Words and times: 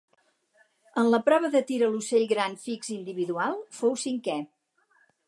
En 1.01 1.09
la 1.15 1.19
prova 1.27 1.51
de 1.55 1.61
tir 1.71 1.77
a 1.87 1.89
l'ocell 1.95 2.25
gran 2.33 2.57
fix 2.65 2.89
individual 2.97 3.63
fou 3.81 3.97
cinquè. 4.09 4.39